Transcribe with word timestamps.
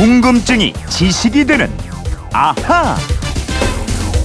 궁금증이 0.00 0.72
지식이 0.88 1.44
되는 1.44 1.70
아하. 2.32 2.96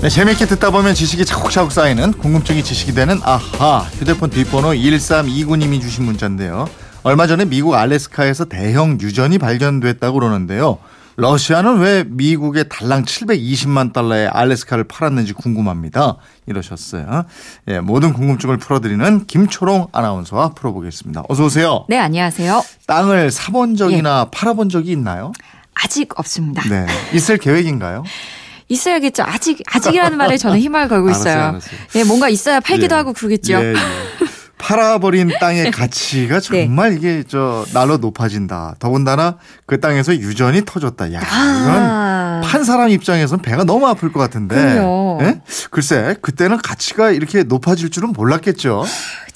네, 0.02 0.08
재미있게 0.08 0.46
듣다 0.46 0.72
보면 0.72 0.94
지식이 0.94 1.26
차곡차곡 1.26 1.74
쌓이는 1.74 2.14
궁금증이 2.14 2.64
지식이 2.64 2.94
되는 2.94 3.20
아하 3.24 3.80
휴대폰 3.80 4.30
뒷번호 4.30 4.70
1329님이 4.70 5.82
주신 5.82 6.06
문자인데요. 6.06 6.70
얼마 7.04 7.28
전에 7.28 7.44
미국 7.44 7.76
알래스카에서 7.76 8.46
대형 8.46 9.02
유전이 9.02 9.38
발견됐다고 9.38 10.18
그러는데요. 10.18 10.78
러시아는 11.18 11.80
왜 11.80 12.06
미국에 12.08 12.64
달랑 12.64 13.04
720만 13.04 13.92
달러의 13.92 14.28
알래스카를 14.30 14.86
팔았는지 14.86 15.34
궁금합니다. 15.34 16.16
이러셨어요. 16.46 17.26
예, 17.68 17.80
모든 17.82 18.14
궁금증을 18.14 18.58
풀어드리는 18.58 19.26
김초롱 19.26 19.88
아나운서와 19.92 20.50
풀어보겠습니다. 20.50 21.24
어서 21.28 21.46
오세요. 21.46 21.86
네, 21.90 21.98
안녕하세요. 21.98 22.64
땅을 22.88 23.32
사본 23.32 23.76
적이나 23.76 24.30
팔아본 24.32 24.70
적이 24.70 24.92
있나요? 24.92 25.34
아직 25.76 26.18
없습니다. 26.20 26.64
네, 26.68 26.86
있을 27.14 27.38
계획인가요? 27.38 28.04
있어야겠죠. 28.68 29.24
아직 29.24 29.62
아직이라는 29.68 30.18
말에 30.18 30.38
저는 30.38 30.60
힘을 30.60 30.88
걸고 30.88 31.12
있어요. 31.12 31.34
알았어요, 31.34 31.50
알았어요. 31.50 31.80
예, 31.96 32.04
뭔가 32.04 32.30
있어야 32.30 32.60
팔기도 32.60 32.96
예. 32.96 32.98
하고 32.98 33.14
그러겠죠. 33.14 33.54
예, 33.54 33.74
예. 33.74 33.74
팔아버린 34.58 35.32
땅의 35.40 35.70
가치가 35.70 36.40
네. 36.40 36.66
정말 36.66 36.98
이게 36.98 37.24
저 37.28 37.66
날로 37.74 37.98
높아진다. 37.98 38.76
더군다나 38.80 39.38
그 39.68 39.80
땅에서 39.80 40.16
유전이 40.16 40.64
터졌다. 40.66 41.14
야, 41.14 41.22
아. 41.24 42.42
이건 42.42 42.50
판 42.50 42.64
사람 42.64 42.90
입장에서는 42.90 43.44
배가 43.44 43.64
너무 43.66 43.86
아플 43.88 44.12
것 44.12 44.20
같은데. 44.20 44.56
예? 45.22 45.42
글쎄, 45.70 46.16
그때는 46.22 46.58
가치가 46.58 47.12
이렇게 47.12 47.44
높아질 47.44 47.92
줄은 47.92 48.14
몰랐겠죠. 48.14 48.86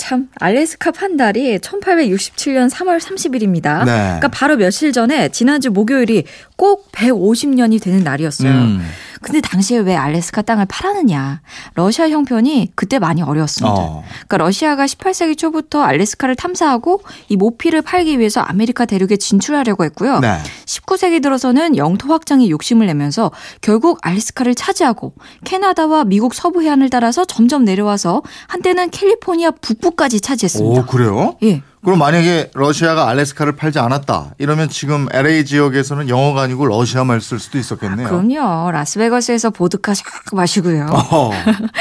참 0.10 0.28
알래스카 0.40 0.90
판 0.90 1.20
날이 1.20 1.60
1867년 1.60 2.68
3월 2.72 3.00
30일입니다. 3.00 3.86
네. 3.86 3.92
그러니까 3.92 4.28
바로 4.30 4.56
며칠 4.56 4.92
전에 4.92 5.30
지난주 5.30 5.70
목요일이 5.70 6.24
꼭 6.56 6.92
150년이 6.92 7.80
되는 7.80 8.04
날이었어요. 8.04 8.52
음. 8.52 8.82
근데 9.22 9.42
당시에 9.42 9.80
왜 9.80 9.96
알래스카 9.96 10.42
땅을 10.44 10.66
팔았느냐? 10.68 11.42
러시아 11.76 12.10
형편이 12.10 12.72
그때 12.76 13.00
많이 13.00 13.22
어려웠습니다. 13.22 13.76
어. 13.78 14.04
그러니까 14.28 14.38
러시아가 14.38 14.86
18세기 14.86 15.38
초부터 15.38 15.82
알래스카를 15.82 16.36
탐사하고 16.36 17.02
이 17.28 17.36
모피를 17.36 17.82
팔기 17.82 18.20
위해서 18.20 18.42
아메리카 18.42 18.86
대륙에 18.86 19.18
진출하려고 19.18 19.84
했고요. 19.84 20.20
네. 20.20 20.38
19세기 20.66 21.22
들어서는 21.22 21.76
영토 21.78 22.08
확장에 22.14 22.50
욕심을 22.50 22.88
내면서 22.88 23.32
결국 23.62 24.00
알래스카를 24.02 24.56
차지하고 24.56 25.14
캐나다와 25.44 26.06
미국 26.06 26.34
서부 26.34 26.62
해안을 26.64 26.90
따라서 26.90 27.26
점점 27.26 27.66
내려와서 27.66 28.22
한때는 28.48 28.90
캘리포니아 28.90 29.52
북부까지 29.52 30.22
차지했습니다. 30.22 30.82
오, 30.82 30.86
그래요? 30.86 31.36
예. 31.44 31.62
그럼 31.82 31.98
만약에 32.00 32.52
러시아가 32.56 33.08
알래스카를 33.10 33.56
팔지 33.56 33.80
않았다. 33.80 34.36
이러면 34.38 34.68
지금 34.68 35.08
LA 35.14 35.46
지역에서는 35.46 36.10
영어가 36.10 36.42
아니고 36.42 36.66
러시아말 36.66 37.22
쓸 37.22 37.40
수도 37.40 37.58
있었겠네요. 37.58 38.10
그럼요. 38.10 38.72
라스베가스에서 38.72 39.50
보드카 39.52 39.94
샥 39.94 40.36
마시고요. 40.36 40.88
어, 40.92 41.32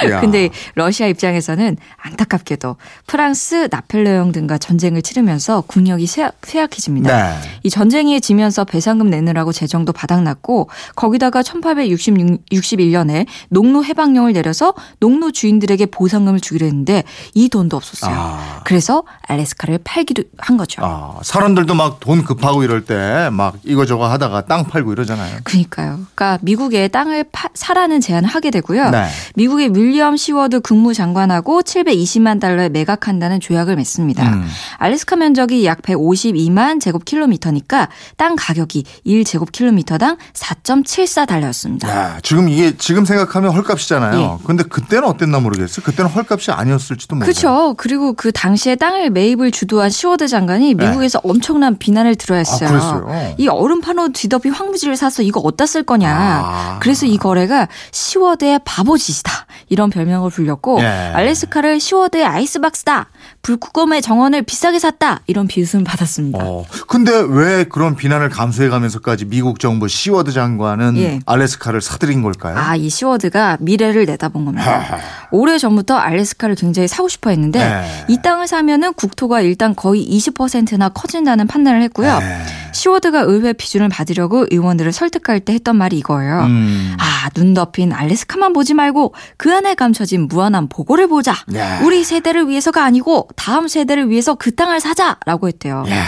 야. 0.08 0.20
근데 0.22 0.50
러시아 0.77 1.08
입장에서는 1.08 1.77
안타깝게도 1.96 2.77
프랑스, 3.08 3.68
나폴레옹 3.72 4.30
등과 4.30 4.58
전쟁을 4.58 5.02
치르면서 5.02 5.62
국력이 5.62 6.06
쇠약, 6.06 6.36
쇠약해집니다. 6.44 7.16
네. 7.16 7.40
이 7.64 7.70
전쟁에 7.70 8.20
지면서 8.20 8.64
배상금 8.64 9.10
내느라고 9.10 9.50
재정도 9.50 9.92
바닥났고 9.92 10.70
거기다가 10.94 11.42
1861년에 11.42 13.27
농노 13.48 13.83
해방령을 13.83 14.33
내려서 14.33 14.74
농노 15.00 15.33
주인들에게 15.33 15.86
보상금을 15.86 16.38
주기로 16.38 16.66
했는데 16.66 17.02
이 17.34 17.48
돈도 17.48 17.77
없었어요. 17.77 18.14
아. 18.16 18.60
그래서 18.64 19.02
알래스카를 19.27 19.78
팔기도 19.89 20.22
한 20.39 20.56
거죠. 20.58 20.83
아, 20.84 21.19
사람들도 21.22 21.75
막 21.75 21.98
돈 22.00 22.22
급하고 22.22 22.62
이럴 22.62 22.84
때 22.84 23.31
막 23.33 23.56
이거저거 23.64 24.06
하다가 24.11 24.42
땅 24.42 24.64
팔고 24.64 24.92
이러잖아요. 24.92 25.39
그러니까요. 25.45 26.00
그러니까 26.14 26.39
미국에 26.42 26.89
땅을 26.89 27.25
파, 27.33 27.48
사라는 27.55 28.00
제안을 28.00 28.29
하게 28.29 28.51
되고요. 28.51 28.90
네. 28.90 29.08
미국의 29.35 29.74
윌리엄 29.74 30.17
시워드 30.17 30.61
국무장관하고 30.61 31.62
720만 31.62 32.40
달러에 32.40 32.68
매각한다는 32.68 33.40
조약을 33.40 33.77
맺습니다. 33.77 34.29
음. 34.29 34.46
알래스카 34.77 35.17
면적이 35.17 35.64
약 35.67 35.83
152만 35.83 36.80
제곱킬로미터니까 36.80 37.89
땅 38.17 38.36
가격이 38.36 38.85
1제곱킬로미터당 39.07 40.18
4.74달러였습니다. 40.35 41.89
야, 41.89 42.18
지금 42.23 42.48
이게 42.48 42.77
지금 42.77 43.05
생각하면 43.05 43.52
헐값이잖아요. 43.52 44.39
예. 44.41 44.46
근데 44.46 44.64
그때는 44.64 45.05
어땠나 45.08 45.41
모르겠어요. 45.41 45.85
그때는 45.85 46.11
헐값이 46.11 46.51
아니었을지도 46.51 47.17
모르겠어요. 47.17 47.51
그렇죠. 47.52 47.74
그리고 47.79 48.12
그 48.14 48.33
당시에 48.33 48.77
땅을 48.77 49.11
매입을 49.11 49.51
주도 49.51 49.77
한 49.83 49.90
시워드 49.90 50.28
장관이 50.28 50.74
미국에서 50.74 51.20
엄청난 51.22 51.78
비난을 51.78 52.16
들어야 52.16 52.39
했어요. 52.40 52.70
네. 52.70 52.77
아, 52.77 53.00
그랬어요? 53.00 53.34
이 53.39 53.48
얼음판으로 53.48 54.12
뒤덮인 54.12 54.52
황무지를 54.52 54.96
사서 54.96 55.22
이거 55.22 55.40
어디다 55.40 55.66
쓸 55.66 55.83
거냐. 55.83 56.11
아. 56.11 56.78
그래서 56.80 57.06
이 57.06 57.16
거래가 57.16 57.68
시워드의 57.92 58.61
바보 58.64 58.96
짓이다. 58.96 59.46
이런 59.68 59.90
별명을 59.90 60.30
불렸고 60.30 60.80
예. 60.80 60.86
알래스카를 60.86 61.80
시워드의 61.80 62.24
아이스박스다. 62.24 63.11
북극곰의 63.42 64.02
정원을 64.02 64.42
비싸게 64.42 64.78
샀다. 64.78 65.20
이런 65.27 65.46
비웃음을 65.46 65.84
받았습니다. 65.84 66.38
어, 66.42 66.64
근데 66.86 67.12
왜 67.28 67.64
그런 67.64 67.96
비난을 67.96 68.30
감수해 68.30 68.68
가면서까지 68.68 69.27
미국 69.27 69.61
정부 69.61 69.88
시워드 69.88 70.33
장관은 70.33 70.96
예. 70.96 71.20
알래스카를 71.27 71.80
사들인 71.80 72.22
걸까요? 72.22 72.56
아, 72.56 72.77
이 72.77 72.88
시워드가 72.88 73.58
미래를 73.61 74.06
내다본 74.06 74.44
겁니다. 74.44 74.98
오래 75.30 75.58
전부터 75.58 75.96
알래스카를 75.96 76.55
굉장히 76.55 76.88
사고 76.88 77.08
싶어 77.08 77.30
했는데 77.30 77.58
네. 77.58 78.05
이 78.08 78.18
땅을 78.22 78.46
사면은 78.46 78.92
국토가 78.94 79.40
일단 79.40 79.67
거의 79.74 80.06
20%나 80.08 80.89
커진다는 80.90 81.46
판단을 81.46 81.83
했고요. 81.83 82.18
네. 82.18 82.42
시워드가 82.73 83.20
의회 83.23 83.52
비준을 83.52 83.89
받으려고 83.89 84.46
의원들을 84.51 84.92
설득할 84.92 85.40
때 85.40 85.55
했던 85.55 85.77
말이 85.77 85.98
이거예요. 85.98 86.42
음. 86.45 86.95
아, 86.98 87.30
눈 87.30 87.55
덮인 87.55 87.92
알래스카만 87.92 88.52
보지 88.52 88.74
말고 88.74 89.14
그 89.36 89.52
안에 89.55 89.74
감춰진 89.74 90.29
무한한 90.29 90.68
보고를 90.68 91.08
보자. 91.08 91.34
야. 91.55 91.80
우리 91.83 92.05
세대를 92.05 92.48
위해서가 92.48 92.84
아니고 92.84 93.29
다음 93.36 93.68
세대를 93.68 94.11
위해서 94.11 94.34
그 94.34 94.55
땅을 94.55 94.80
사자라고 94.80 95.48
했대요. 95.48 95.85
야, 95.90 96.05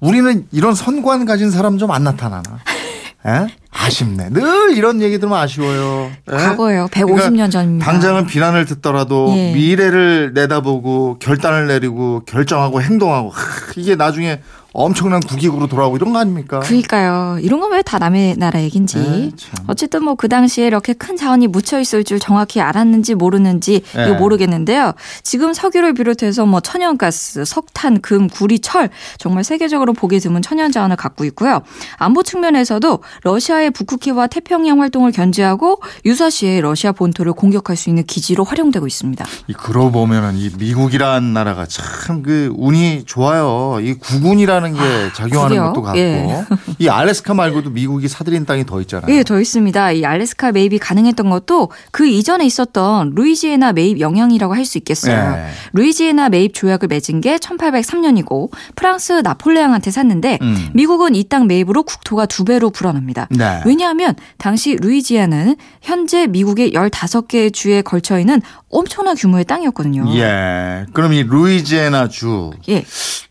우리는 0.00 0.46
이런 0.52 0.74
선관 0.74 1.24
가진 1.24 1.50
사람 1.50 1.78
좀 1.78 1.90
안 1.90 2.04
나타나나? 2.04 2.42
에? 3.26 3.46
아쉽네. 3.72 4.28
늘 4.30 4.76
이런 4.76 5.00
얘기 5.00 5.18
들으면 5.18 5.38
아쉬워요. 5.38 6.10
에? 6.30 6.36
과거예요. 6.36 6.88
150년 6.92 7.50
전입니다. 7.50 7.84
당장은 7.90 8.26
비난을 8.26 8.66
듣더라도 8.66 9.32
예. 9.36 9.52
미래를 9.54 10.32
내다보고 10.34 11.18
결단을 11.18 11.66
내리고 11.66 12.22
결정하고 12.26 12.82
행동하고 12.82 13.30
하, 13.30 13.40
이게 13.76 13.96
나중에 13.96 14.40
엄청난 14.74 15.20
국익으로 15.20 15.66
돌아오고 15.66 15.96
이런 15.96 16.12
거 16.12 16.18
아닙니까? 16.18 16.60
그러니까요. 16.60 17.38
이런 17.40 17.60
건 17.60 17.72
왜 17.72 17.82
다 17.82 17.98
남의 17.98 18.36
나라 18.38 18.60
얘긴지. 18.62 18.96
네, 18.98 19.30
참. 19.36 19.64
어쨌든 19.66 20.04
뭐 20.04 20.14
그 20.14 20.28
당시에 20.28 20.66
이렇게 20.66 20.92
큰 20.92 21.16
자원이 21.16 21.46
묻혀 21.48 21.80
있을 21.80 22.04
줄 22.04 22.18
정확히 22.20 22.60
알았는지 22.60 23.14
모르는지 23.14 23.82
네. 23.94 24.04
이거 24.06 24.14
모르겠는데요. 24.14 24.92
지금 25.22 25.52
석유를 25.52 25.94
비롯해서 25.94 26.46
뭐 26.46 26.60
천연가스, 26.60 27.44
석탄, 27.44 28.00
금, 28.00 28.28
구리, 28.28 28.60
철 28.60 28.88
정말 29.18 29.42
세계적으로 29.44 29.92
보기 29.94 30.20
드문 30.20 30.42
천연 30.42 30.70
자원을 30.70 30.96
갖고 30.96 31.24
있고요. 31.24 31.62
안보 31.96 32.22
측면에서도 32.22 33.00
러시아의 33.24 33.70
북극해와 33.72 34.26
태평양 34.28 34.80
활동을 34.80 35.12
견제하고 35.12 35.80
유사시에 36.04 36.60
러시아 36.60 36.92
본토를 36.92 37.32
공격할 37.32 37.76
수 37.76 37.88
있는 37.88 38.04
기지로 38.04 38.44
활용되고 38.44 38.86
있습니다. 38.86 39.24
이 39.48 39.52
그러고 39.54 39.90
보면은 39.92 40.36
이 40.36 40.50
미국이란 40.58 41.32
나라가 41.32 41.66
참 41.66 42.22
그 42.22 42.52
운이 42.56 43.04
좋아요. 43.06 43.78
이 43.80 43.94
국운이라는 43.94 44.61
게 44.74 44.78
작용하는 45.14 45.48
그래요? 45.56 45.72
것도 45.72 45.82
같고 45.82 45.98
예. 45.98 46.44
이 46.78 46.88
알래스카 46.88 47.34
말고도 47.34 47.70
미국이 47.70 48.06
사들인 48.08 48.46
땅이 48.46 48.66
더 48.66 48.80
있잖아요. 48.82 49.14
예, 49.14 49.22
더 49.24 49.40
있습니다. 49.40 49.92
이 49.92 50.04
알래스카 50.04 50.52
매입이 50.52 50.78
가능했던 50.78 51.28
것도 51.30 51.70
그 51.90 52.06
이전에 52.06 52.44
있었던 52.46 53.12
루이지애나 53.14 53.72
매입 53.72 53.98
영향이라고 54.00 54.54
할 54.54 54.62
수 54.64 54.78
있겠어요. 54.78 55.32
네. 55.32 55.46
루이지애나 55.72 56.28
매입 56.28 56.54
조약을 56.54 56.86
맺은 56.86 57.20
게 57.20 57.36
1803년이고 57.38 58.50
프랑스 58.76 59.12
나폴레옹한테 59.24 59.90
샀는데 59.90 60.38
음. 60.42 60.68
미국은 60.74 61.14
이 61.16 61.24
땅 61.32 61.46
매입으로 61.46 61.84
국토가 61.84 62.26
두 62.26 62.44
배로 62.44 62.68
불어납니다. 62.68 63.26
네. 63.30 63.62
왜냐하면 63.64 64.14
당시 64.36 64.76
루이지애나는 64.76 65.56
현재 65.80 66.26
미국의 66.26 66.72
15개의 66.72 67.52
주에 67.54 67.80
걸쳐 67.80 68.18
있는 68.18 68.42
엄청난 68.72 69.14
규모의 69.14 69.44
땅이었거든요. 69.44 70.06
예. 70.16 70.86
그럼 70.94 71.12
이 71.12 71.22
루이지애나 71.22 72.08
주 72.08 72.50
예. 72.70 72.84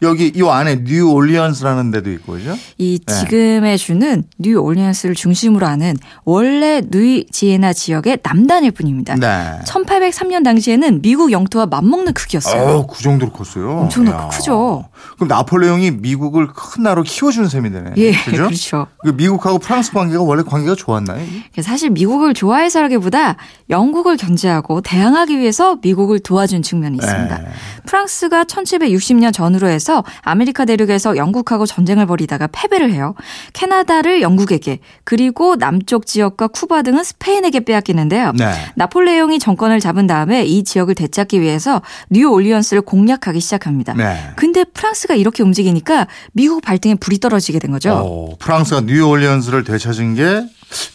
여기 0.04 0.32
이 0.34 0.42
안에 0.48 0.82
뉴올리언스라는 0.84 1.92
데도 1.92 2.12
있고 2.14 2.34
그죠? 2.34 2.56
이 2.78 3.00
네. 3.06 3.14
지금의 3.14 3.78
주는 3.78 4.24
뉴올리언스를 4.38 5.16
중심으로 5.16 5.66
하는 5.66 5.96
원래 6.26 6.82
루이지애나 6.90 7.74
지역의 7.74 8.20
남단일 8.24 8.72
뿐입니다. 8.72 9.16
네. 9.16 9.60
1803년 9.66 10.44
당시에는 10.44 11.02
미국 11.02 11.32
영토와 11.32 11.66
맞먹는 11.66 12.14
크기였어요. 12.14 12.62
어, 12.62 12.88
그 12.88 13.02
정도로 13.02 13.32
컸어요. 13.32 13.80
엄청나게 13.80 14.18
야. 14.18 14.28
크죠. 14.30 14.86
그럼 15.16 15.28
나폴레옹이 15.28 15.92
미국을 15.92 16.48
큰 16.48 16.84
나라로 16.84 17.04
키워준 17.04 17.48
셈이 17.48 17.72
되네. 17.72 17.92
예, 17.98 18.12
그죠? 18.12 18.46
그렇죠. 18.46 18.88
그 19.04 19.10
미국하고 19.10 19.58
프랑스 19.58 19.92
관계가 19.92 20.22
원래 20.22 20.44
관계가 20.44 20.76
좋았나요? 20.76 21.26
사실 21.62 21.90
미국을 21.90 22.34
좋아해서라기보다 22.36 23.38
영국을 23.70 24.18
견제하고 24.18 24.82
대항하기 24.82 25.31
위해서 25.40 25.78
미국을 25.82 26.20
도와준 26.20 26.62
측면이 26.62 26.98
있습니다. 26.98 27.38
네. 27.38 27.48
프랑스가 27.86 28.44
1760년 28.44 29.34
전후로 29.34 29.68
해서 29.68 30.04
아메리카 30.22 30.66
대륙에서 30.66 31.18
영국하고 31.18 31.66
전쟁을 31.66 32.06
벌이다가 32.06 32.48
패배를 32.48 32.92
해요. 32.92 33.16
캐나다를 33.54 34.22
영국에게 34.22 34.80
그리고 35.04 35.56
남쪽 35.56 36.06
지역과 36.06 36.48
쿠바 36.48 36.84
등은 36.84 37.04
스페인에게 37.04 37.62
빼앗기는데요. 37.62 38.34
네. 38.34 38.54
나폴레옹이 38.76 39.40
정권을 39.40 39.80
잡은 39.80 40.08
다음에 40.08 40.44
이 40.46 40.64
지역을 40.64 40.96
되찾기 40.96 41.42
위해서 41.42 41.82
뉴 42.10 42.30
올리언스를 42.30 42.82
공략하기 42.82 43.40
시작합니다. 43.40 43.94
네. 43.94 44.18
근데 44.36 44.64
프랑스가 44.64 45.16
이렇게 45.16 45.44
움직이니까 45.44 46.08
미국 46.34 46.62
발등에 46.62 46.96
불이 46.96 47.20
떨어지게 47.20 47.60
된 47.60 47.72
거죠. 47.72 47.92
어, 47.94 48.36
프랑스가 48.40 48.82
뉴 48.82 49.08
올리언스를 49.08 49.64
되찾은 49.64 50.16
게 50.16 50.46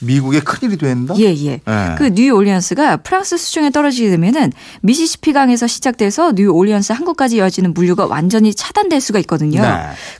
미국의 0.01 0.41
큰일이 0.43 0.77
된다? 0.77 1.15
예, 1.19 1.25
예. 1.25 1.61
네. 1.65 1.95
그 1.99 2.11
뉴올리언스가 2.13 2.99
프랑스 2.99 3.37
수중에 3.37 3.71
떨어지게 3.71 4.11
되면은 4.11 4.53
미시시피 4.83 5.33
강에서 5.33 5.67
시작돼서 5.67 6.33
뉴올리언스 6.33 6.93
항구까지 6.93 7.37
이어지는 7.37 7.75
물류가 7.75 8.07
완전히 8.07 8.55
차단될 8.55 9.01
수가 9.01 9.19
있거든요. 9.21 9.63
네. 9.63 9.69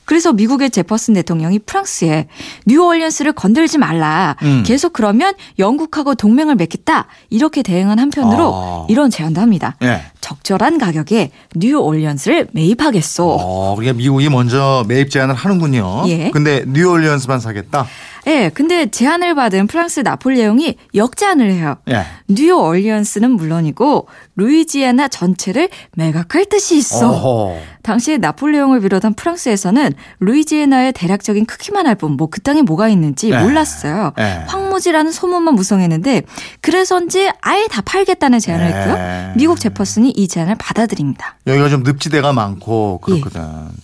그래서 0.05 0.33
미국의 0.33 0.69
제퍼슨 0.69 1.13
대통령이 1.15 1.59
프랑스에 1.59 2.27
뉴올리언스를 2.65 3.33
건들지 3.33 3.77
말라. 3.77 4.35
음. 4.43 4.63
계속 4.65 4.93
그러면 4.93 5.33
영국하고 5.59 6.15
동맹을 6.15 6.55
맺겠다. 6.55 7.07
이렇게 7.29 7.63
대응한 7.63 7.99
한편으로 7.99 8.53
아. 8.53 8.85
이런 8.89 9.09
제안도 9.09 9.41
합니다. 9.41 9.75
예. 9.83 10.01
적절한 10.31 10.77
가격에 10.77 11.31
뉴올리언스를 11.55 12.47
매입하겠소. 12.51 13.37
어, 13.39 13.75
그러니까 13.77 13.97
미국이 13.97 14.27
먼저 14.29 14.83
매입 14.87 15.09
제안을 15.09 15.33
하는군요. 15.35 16.03
예. 16.07 16.31
근데 16.31 16.65
뉴올리언스만 16.67 17.39
사겠다? 17.39 17.87
예, 18.27 18.51
근데 18.53 18.87
제안을 18.87 19.35
받은 19.35 19.67
프랑스 19.67 20.01
나폴레옹이 20.01 20.75
역제안을 20.95 21.49
해요. 21.53 21.77
예. 21.89 22.03
뉴올리언스는 22.27 23.31
물론이고 23.31 24.07
루이지애나 24.35 25.07
전체를 25.07 25.69
매각할 25.95 26.45
뜻이 26.49 26.75
있어. 26.77 27.09
어허. 27.09 27.57
당시에 27.83 28.17
나폴레옹을 28.17 28.81
비롯한 28.81 29.13
프랑스에서는 29.13 29.93
루이지애나의 30.19 30.91
대략적인 30.91 31.45
크기만 31.45 31.87
알 31.87 31.95
뿐 31.95 32.17
뭐 32.17 32.27
그 32.29 32.41
땅에 32.41 32.61
뭐가 32.63 32.89
있는지 32.89 33.29
네. 33.29 33.41
몰랐어요. 33.41 34.11
네. 34.17 34.43
황 34.47 34.66
무지라는 34.77 35.11
소문만 35.11 35.55
무성했는데 35.55 36.23
그래서인지 36.61 37.31
아예 37.41 37.67
다 37.69 37.81
팔겠다는 37.81 38.39
제안을 38.39 38.67
네. 38.67 38.73
했고요. 38.73 39.33
미국 39.35 39.59
제퍼슨이 39.59 40.11
이 40.11 40.27
제안을 40.27 40.55
받아들입니다. 40.55 41.35
여기가 41.47 41.69
좀 41.69 41.83
늪지대가 41.83 42.33
많고 42.33 42.99
그렇거든. 42.99 43.41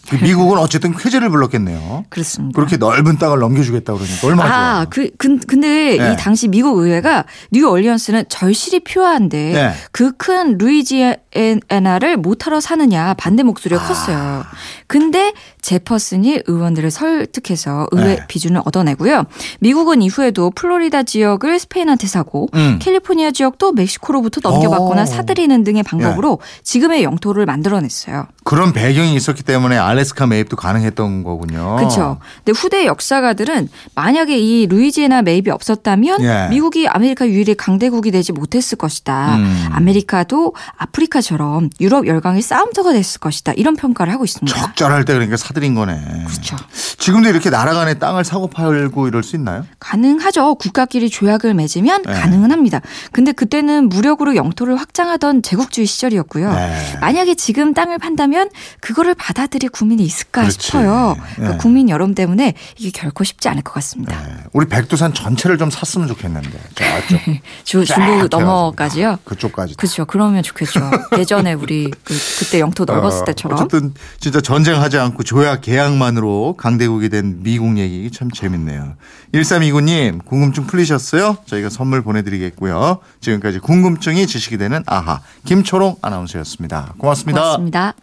그 0.10 0.16
미국은 0.16 0.58
어쨌든 0.60 0.96
쾌재를 0.96 1.30
불렀겠네요. 1.30 2.06
그렇습니다. 2.10 2.56
그렇게 2.56 2.78
넓은 2.78 3.18
땅을 3.18 3.40
넘겨주겠다 3.40 3.94
그러니까 3.94 4.28
얼마나 4.28 4.50
아, 4.50 4.76
좋아. 4.84 4.86
그, 4.90 5.10
근, 5.18 5.40
근데 5.40 5.98
네. 5.98 6.14
이 6.14 6.16
당시 6.18 6.48
미국 6.48 6.78
의회가 6.78 7.26
뉴올리언스는 7.52 8.26
절실히 8.30 8.82
필요한데 8.82 9.52
네. 9.54 9.74
그큰 9.92 10.58
루이지애나를 10.60 12.18
못하러 12.18 12.60
사느냐 12.60 13.16
반대 13.16 13.44
목소리가 13.44 13.82
컸어요. 13.88 14.44
근데 14.88 15.34
제퍼슨이 15.64 16.42
의원들을 16.46 16.92
설득해서 16.92 17.88
의회 17.92 18.18
네. 18.18 18.28
비준을 18.28 18.62
얻어내고요. 18.66 19.24
미국은 19.60 20.02
이후에도 20.02 20.52
플로리다 20.52 21.04
지역을 21.04 21.58
스페인한테 21.58 22.06
사고 22.06 22.50
음. 22.54 22.78
캘리포니아 22.80 23.32
지역도 23.32 23.72
멕시코로부터 23.72 24.42
넘겨받거나 24.48 25.02
오. 25.02 25.06
사들이는 25.06 25.64
등의 25.64 25.84
방법으로 25.84 26.40
지금의 26.64 27.04
영토를 27.04 27.46
만들어냈어요. 27.46 28.28
그런 28.44 28.74
배경이 28.74 29.16
있었기 29.16 29.44
때문에 29.44 29.78
알래스카 29.78 30.28
매입도 30.28 30.58
가능했던 30.58 31.24
거군요. 31.24 31.78
그렇죠. 31.78 32.18
근데 32.44 32.52
후대 32.52 32.86
역사가들은 32.86 33.70
만약에 33.96 34.38
이 34.38 34.68
루이지애나 34.68 35.22
매입이 35.22 35.50
없었다면 35.50 36.22
예. 36.24 36.48
미국이 36.50 36.90
아메리카 36.90 37.26
유일의 37.26 37.56
강대국이 37.56 38.12
되지 38.12 38.34
못했을 38.34 38.78
것이다. 38.78 39.38
음. 39.38 39.68
아메리카도 39.72 40.54
아프리카처럼 40.78 41.70
유럽 41.80 42.06
열강의 42.06 42.42
싸움터가 42.42 42.92
됐을 42.92 43.22
것이다. 43.22 43.54
이런 43.54 43.78
평가를 43.78 44.12
하고 44.12 44.26
있습니다. 44.26 44.60
적절할 44.60 45.06
때 45.06 45.14
그러니까 45.14 45.38
사들인 45.54 45.76
거네. 45.76 46.26
그렇죠. 46.26 46.58
지금도 46.98 47.30
이렇게 47.30 47.50
나라 47.52 47.74
간에 47.74 47.94
땅을 47.94 48.24
사고 48.24 48.48
팔고 48.48 49.08
이럴 49.08 49.22
수 49.24 49.36
있나요? 49.36 49.66
가능하죠. 49.80 50.56
국가끼리 50.56 51.10
조약을 51.10 51.54
맺으면 51.54 52.02
네. 52.04 52.12
가능은 52.12 52.52
합니다. 52.52 52.82
근데 53.12 53.32
그때는 53.32 53.88
무력으로 53.90 54.36
영토를 54.36 54.76
확장하던 54.78 55.44
제국주의 55.44 55.86
시절이었고요. 55.86 56.52
네. 56.52 56.98
만약에 57.00 57.36
지금 57.36 57.74
땅을 57.74 58.00
판다면 58.00 58.50
그거를 58.80 59.14
받아들일 59.14 59.70
국민이 59.70 60.04
있을까 60.04 60.42
그렇지. 60.42 60.60
싶어요. 60.60 61.16
그러니까 61.36 61.54
네. 61.54 61.58
국민 61.58 61.90
여론 61.90 62.16
때문에 62.16 62.56
이게 62.78 62.90
결코 62.90 63.24
쉽지 63.24 63.48
않을 63.50 63.62
것 63.62 63.74
같습니다. 63.74 64.18
네. 64.54 64.60
우리 64.60 64.68
백두산 64.68 65.14
전체를 65.14 65.58
좀 65.58 65.70
샀으면 65.72 66.08
좋겠는데. 66.08 66.60
저쪽. 66.76 67.20
주, 67.64 67.86
쫙 67.86 67.96
중국. 67.96 68.28
넘어까지요. 68.30 69.18
그쪽까지. 69.26 69.76
그렇죠. 69.76 70.06
그러면 70.06 70.44
좋겠죠. 70.44 70.80
예전에 71.18 71.54
우리 71.54 71.90
그, 72.04 72.14
그때 72.40 72.60
영토 72.60 72.86
넓었을 72.86 73.26
때처럼. 73.26 73.58
어, 73.58 73.62
어쨌든 73.64 73.94
진짜 74.20 74.42
전쟁하지 74.42 75.00
않고 75.00 75.24
조약 75.24 75.62
계약만으로 75.62 76.56
강대국이 76.58 77.10
된 77.10 77.42
미국 77.42 77.78
얘기 77.78 78.10
참 78.12 78.30
재밌네요. 78.30 78.94
1329님 79.34 80.24
궁금증 80.26 80.68
풀리셨어요? 80.68 81.38
저희가 81.46 81.70
선물 81.70 82.04
보내드리겠고요. 82.04 83.00
지금까지 83.22 83.60
궁금증이 83.60 84.28
지식이 84.28 84.58
되는 84.58 84.84
아하 84.86 85.22
김초롱 85.46 85.98
아나운서였습니다. 86.02 86.94
고맙습니다. 86.98 87.42
고맙습니다. 87.42 87.94